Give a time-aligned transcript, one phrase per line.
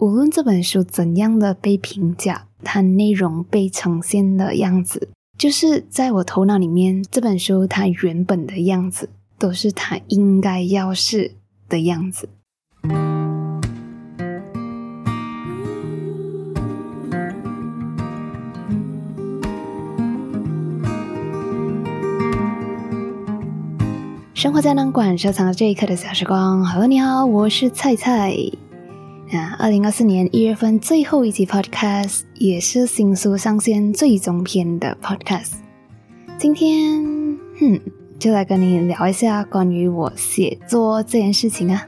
[0.00, 11.32] 无论这本书怎样的被评价，它内容被呈现的样子，就是在我头脑里面，这本书它原本的样子，都是它应该要是
[11.68, 12.28] 的样子。
[24.32, 26.64] 生活胶囊馆收藏了这一刻的小时光。
[26.64, 28.36] Hello，你好，我是菜菜。
[29.36, 35.52] 啊，二零二四年一月份最后一集 Podcast，也是新书上线最终篇的 Podcast。
[36.38, 37.04] 今天，
[37.58, 37.78] 哼，
[38.18, 41.86] 就来跟你聊一下关于我写作这件事情啊。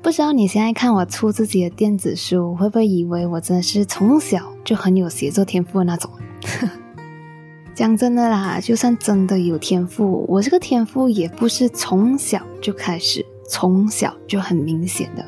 [0.00, 6.08] 不知道你现在看我出自己的电子书，会不会以为我真的是从小就很有写作天赋的那种？
[7.74, 15.26] 讲真的啦，就算真的有天赋，我这个天赋也不是从小就开始，从小就很明显的。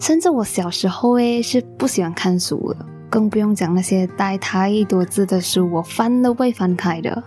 [0.00, 7.22] 甚至我小时候诶是不喜欢看书的，更不用讲那些带太多字的书，我翻都不会翻开的。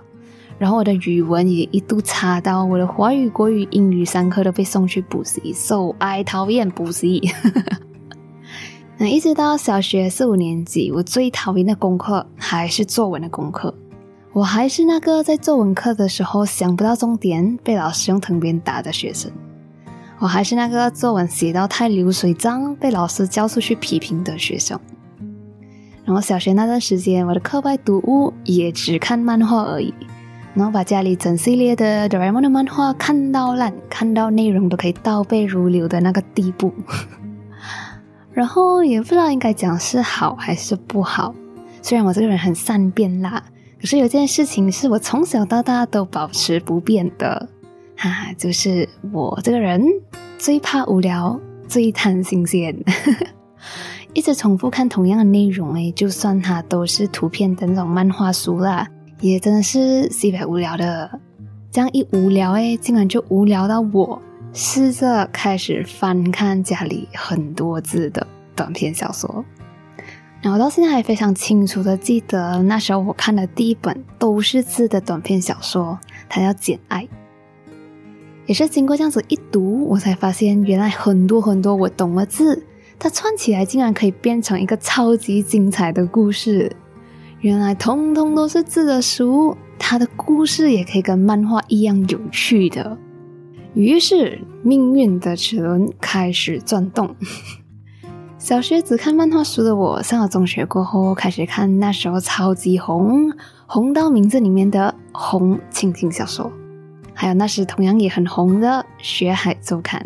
[0.58, 7.22] 然后我的语文也一度差到我的华语、国语、英语三科都被送去补习，so I 讨厌补习。
[8.98, 13.74] 那一直到小学四五年级，我最讨厌的功课还是作文的功课。
[14.32, 19.32] 我还是那个在作文课的时候想不到重点，被老师用藤鞭打的学生。
[20.24, 24.80] 我还是那个作文写到太流水账，被老师叫出去批评的学生。
[26.06, 29.94] 然后小学那段时间，我的课外读物也只看漫画而已，
[30.54, 36.74] 然后把家里整系列的哆啦 A 梦的漫画看到烂，看到内容都可以倒背如流的那个地步。
[38.32, 41.36] 然后也不知道应该讲是好还是不好。
[41.82, 43.44] 虽然我这个人很善变啦。
[43.78, 47.50] 可是有件事情是我从小到大都保持不变的，
[47.96, 49.84] 哈，就是我这个人
[50.38, 52.76] 最怕无聊，最贪新鲜，
[54.14, 58.88] 一直重复看同样的内容诶，就算它都是图片的那种漫画书啦，
[59.22, 61.20] 也真的是特别无聊的。
[61.72, 64.22] 这样一无聊诶，竟然就无聊到我
[64.54, 69.44] 试着开始翻看家里很多字的短篇小说。
[70.42, 77.02] 然后到现在还非常清楚的记得，那时候我看的第一本都是字的短篇小说，它叫《简爱》。
[78.46, 82.66] 也是经过这样子一读，我才发现原来很多很多我懂的字，
[83.00, 86.76] 它串起来竟然可以变成一个超级精彩的故事。
[87.42, 92.98] 原来通通都是字的书，它的故事也可以跟漫画一样有趣的。
[93.74, 97.16] 于是命运的齿轮开始转动。
[98.38, 103.32] 小学只看漫画书的我，上了中学过后开始看那时候超级红、
[103.66, 106.52] 红到名字里面的红情景小说，
[107.24, 108.68] 还有那时同样也很红的
[108.98, 110.02] 《学海周刊》，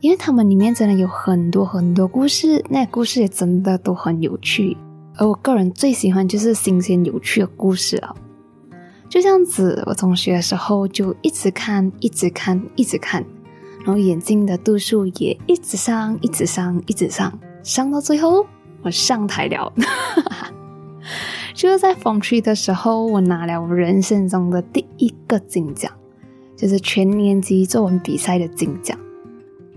[0.00, 4.74] 因为他们里面真的有很多很多故事，那故事也真的都很有趣。
[5.18, 8.16] 而我个人最喜欢就是新鲜有趣的故事了。
[9.10, 13.22] 就这样子，我中学的时候就一直看，一直看，一直看。
[13.84, 18.46] 然后眼镜的度数也一直上，一直上，一直上，上到最后
[18.80, 19.70] 我上台了。
[19.76, 20.50] 哈 哈
[21.52, 25.92] 就是在风吹的时候，我拿了我人生中的第一个金奖，
[26.56, 28.98] 就是全年级作文比赛的金奖。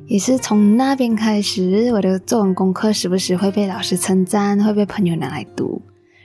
[0.08, 5.82] 也是从那边开始，我的作文功课时不时会被老师称赞，会被朋友拿来读。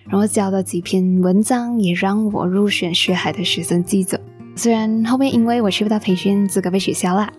[0.08, 4.20] 然后交的几篇文章也让我入选学海的学生记者。
[4.56, 7.32] 虽然后面因为我去不到培训，资格被取消了，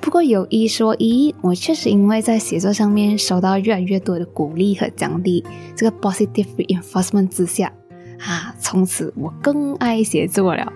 [0.00, 5.42] 不过有一说一，我确实因为在写作上面收到越来越多的鼓励和奖励，
[5.74, 7.72] 这个 positive reinforcement 之下，
[8.20, 10.70] 啊，从此我更爱写作了。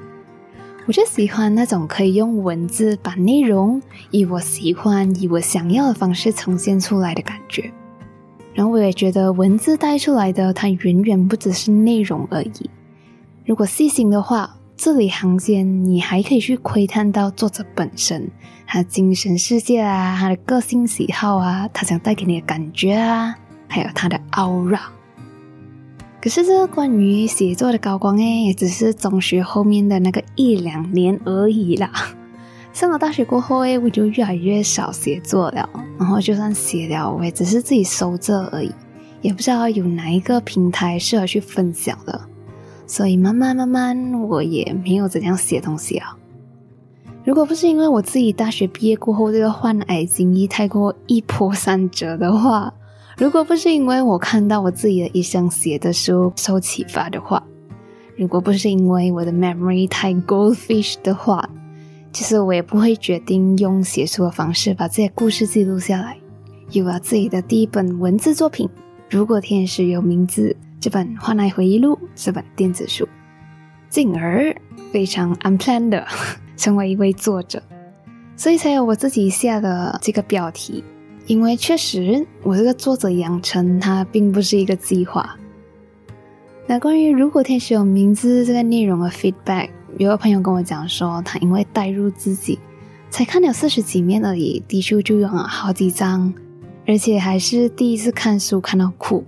[0.87, 7.73] 我就喜欢那种可以用文字把内容以我喜欢、以我想要的方式呈现出来的感觉。
[8.55, 12.71] 然后我也觉得文字带出来的，它远远不只是内容而已。
[13.45, 14.57] 如果细心的话。
[14.75, 18.29] 字里行间，你还可以去窥探到作者本身
[18.67, 23.33] 他的精神世界啊，他的个性喜好啊，他想带给你的感觉啊，
[23.69, 24.81] 还有他的 aura。
[26.23, 31.91] 可是这个关于写作的高光哎，也只是中学后面的那个一两年而已啦。
[32.73, 38.71] 上了大学过后哎，我就越来越少写作了，然后就算写了，我也只是自己收着而已，
[39.21, 42.21] 也不知道有哪一个平台适合去分享的。
[42.87, 46.17] 所以慢慢慢慢，我也没有怎样写东西啊。
[47.25, 52.73] 如果不是因为我自己大学毕业过后这个患癌经历太过一波三折的话，
[53.23, 57.41] 如果不是因为我看到我自己的一生写的书受启发的话，
[58.17, 61.49] 如果不是因为我的 memory 太 goldfish 的话，
[62.13, 66.17] 其实我也不会决定用写书的方式把这些故事记录下来。
[66.73, 68.67] 有了自己的第一本文字作品
[69.09, 73.09] 《如果天使有名字》这本换来回忆录这本电子书，
[73.89, 74.53] 进而
[74.91, 76.03] 非常 unplanned
[76.59, 77.63] 成为一位作者，
[78.37, 80.83] 所以才有我自己下的这个标题。
[81.27, 85.37] 因为确实，我这个作者养成它并不是一个计划。
[86.67, 92.59] 那关于《如果天使有名字》这个内容的 feedback，有个朋友跟我讲说，他因为代入自己，
[93.11, 96.33] 才看了四十几面而已，的确就用了好几张，
[96.87, 99.25] 而且还是第一次看书看到哭。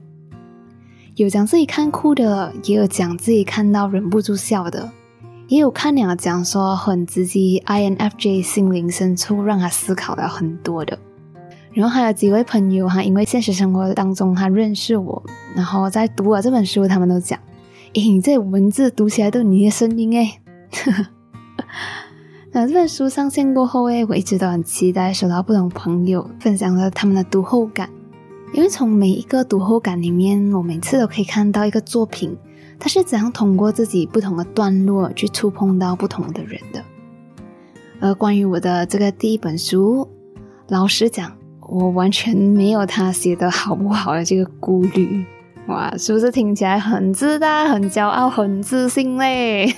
[1.17, 4.91] 有讲自己看哭的，也有讲自己看到忍不住笑的，
[5.49, 10.99] 也有看了讲说很直击 INFJ 心灵深处，让他思考了很多的。
[11.75, 15.21] 然后还有几位朋友哈，因为现实生活当中他认识我，
[15.57, 17.37] 然后在读了这本书，他们都讲
[17.95, 20.41] ：“诶，你这文字读起来都你的声音诶。
[22.53, 27.91] 那这本书上线过后诶，我一直都很期待收到不同朋友分享的他们的读后感，
[28.53, 32.37] 因为从每一个读后感里面，我每次都可以看到一个作品，
[32.79, 36.85] 它是怎样通过自己不同的段落去触碰到不同的人的。
[37.99, 40.09] 而关于我的这个第一本书，
[40.69, 41.33] 老实讲。
[41.69, 45.25] 我完全没有他写的好不好的这个顾虑，
[45.69, 49.75] 哇，是不是听起来很自大、很骄傲、很自信嘞？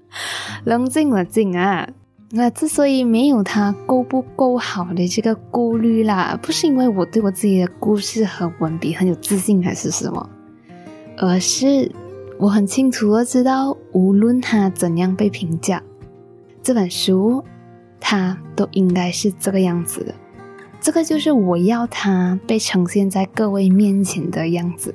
[0.64, 1.88] 冷静冷静啊！
[2.30, 10.28] 那之所以没有他够不够好的这个顾虑啦，不是因为我对我自己的故事和文笔很有自信还是什么，
[11.18, 11.90] 而是
[12.38, 15.82] 我很清楚的知道，无论他怎样被评价，
[16.62, 17.44] 这本书
[18.00, 20.14] 它都应该是这个样子的。
[20.80, 24.94] 这个就是我要它被呈现在各位面前的样子。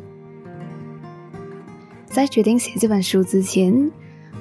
[2.06, 3.92] 在决定写这本书之前，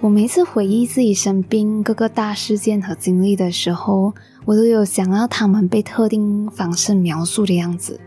[0.00, 4.12] 我每次回忆自己生病各个大事件和经历的时候，
[4.44, 8.00] 我都有想要他们被特定方式描述的样子。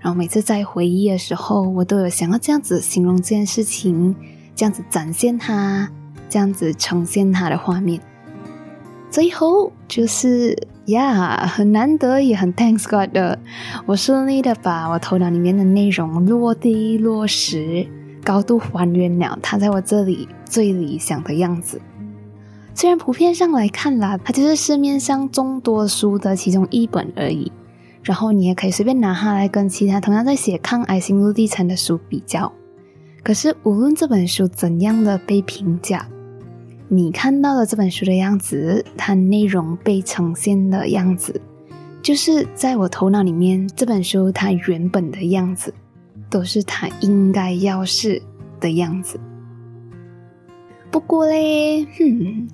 [0.00, 4.14] 然后每次在回忆的时候，我都有想要这样子形容这件事情，
[4.54, 5.90] 这样子展现它，
[6.28, 8.00] 这样子呈现它的画面。
[9.10, 10.56] 最后就是
[10.88, 13.38] 呀，很难得也很 thanks God 的，
[13.84, 17.86] 我顺利的把我头脑里面的内容落地落实，
[18.24, 21.80] 高度还原了它在我这里最理想的样子。
[22.74, 27.52] 虽然普遍上来看啦，它就是市面上众多书的其中一本而已，
[28.02, 32.50] 然后你也可以随便拿它来跟其他同样在写抗癌心路历程的书比较。
[33.22, 36.08] 可是无论这本书怎样的被评价。
[36.90, 41.38] 你看到的这本书的样子，它内容被呈现的样子，
[42.02, 45.74] 就是在我头脑里面这本书它原本的样子，
[46.30, 48.22] 都是它应该要是
[48.58, 49.20] 的样子。
[50.90, 52.48] 不过嘞，哼，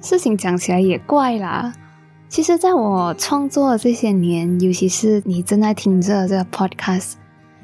[0.00, 1.74] 事情讲起来也怪啦。
[2.30, 7.12] 其实，在我创作的这些年，尤其是你正在听着这个 podcast，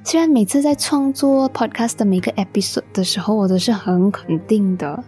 [0.04, 5.02] 虽然每次在创作 podcast 的每个 episode 的时候，我都是很肯定的。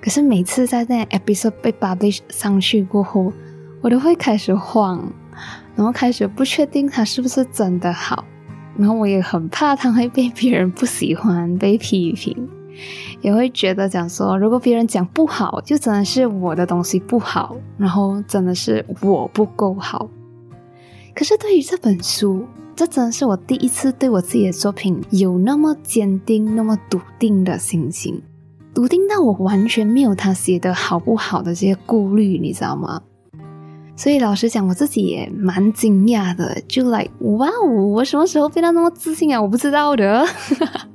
[0.00, 3.32] 可是每次在那 episode 被 publish 上去过后，
[3.82, 5.12] 我都会开始慌，
[5.76, 8.24] 然后开始不确定它是不是真的好，
[8.78, 12.48] 然后我也很怕它会被别人不喜欢、被批评，
[13.20, 20.08] 也会觉得讲说，如果别人讲不好，就真的是我的东西不好，然后真的是我不够好。
[21.14, 28.22] 可是对于这本书，这真的是我第一次对我自己的作品有那么坚定、那么笃定的心情。
[28.72, 33.02] 笃定到我完全没有他写的好不好的这些顾虑，你知道吗？
[33.96, 39.42] 所以老实讲，我自己也蛮惊讶的，就来哇哦，我什么时候变得那么自信啊？
[39.42, 40.24] 我不知道的。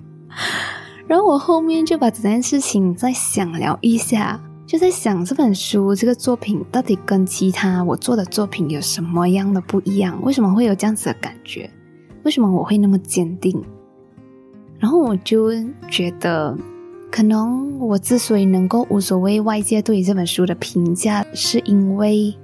[1.06, 10.20] 然后我后面就把这件事情再想了一下，就在想这本书这个作品到底跟其他我做的作品有什么样的不一样？
[10.24, 11.70] 为什么会有这样子的感觉？
[12.24, 13.62] 为什么我会那么坚定？
[14.80, 15.52] 然后我就
[15.90, 16.58] 觉得。
[17.16, 22.36] 可能我之所以能够无所谓外界对这本书的评价，是因为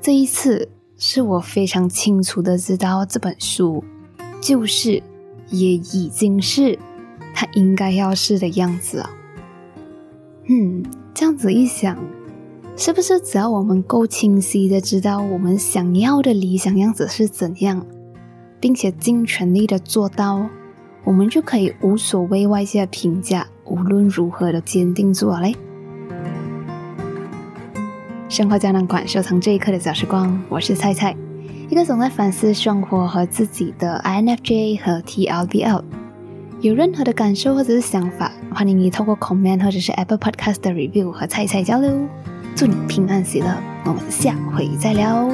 [0.00, 3.82] 这一次是我非常清楚的知道这本书
[4.40, 5.02] 就是
[5.48, 6.78] 也已经是
[7.34, 9.10] 它应该要是的样子啊。
[10.46, 11.98] 嗯，这样子一想，
[12.76, 17.84] 是不是只要我们够清晰的知道我们想要的理想样子是怎样，
[18.60, 20.48] 并且尽全力的做到，
[21.02, 23.44] 我们就可以无所谓外界的评价。
[23.70, 25.54] 无论如何都坚定住啊嘞！
[28.28, 31.16] 生活胶囊馆收藏这一刻的小时光，我是菜菜，
[31.68, 35.84] 一个总在反思生活和自己的 INFJ 和 TLBL。
[36.60, 42.08] 有任何的感受或者是想法，欢迎你透过 comment 或者是 Apple Podcast 的 review 和菜菜交流。
[42.56, 45.30] 祝你平安喜乐，我们下回再聊。